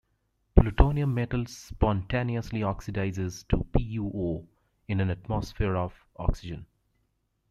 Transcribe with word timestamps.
Plutonium 0.55 1.13
metal 1.13 1.45
spontaneously 1.45 2.61
oxidizes 2.61 3.47
to 3.49 3.57
PuO 3.71 4.47
in 4.87 4.99
an 4.99 5.11
atmosphere 5.11 5.75
of 5.75 5.93
oxygen. 6.15 6.65